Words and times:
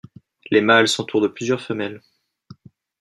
Les 0.49 0.61
mâles 0.61 0.87
s'entourent 0.87 1.21
de 1.21 1.27
plusieurs 1.27 1.61
femelles. 1.61 2.01